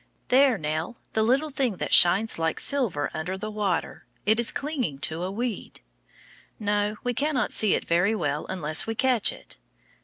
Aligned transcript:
There, 0.29 0.57
Nell, 0.57 0.97
that 1.13 1.21
little 1.21 1.51
thing 1.51 1.75
that 1.77 1.93
shines 1.93 2.39
like 2.39 2.59
silver 2.59 3.11
under 3.13 3.37
the 3.37 3.51
water. 3.51 4.07
It 4.25 4.39
is 4.39 4.51
clinging 4.51 4.97
to 5.01 5.21
a 5.21 5.29
weed. 5.29 5.81
No, 6.59 6.95
we 7.03 7.13
cannot 7.13 7.51
see 7.51 7.75
it 7.75 7.85
very 7.85 8.15
well 8.15 8.47
unless 8.47 8.87
we 8.87 8.95
catch 8.95 9.31
it. 9.31 9.57